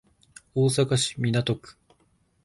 [0.55, 1.77] 大阪市港区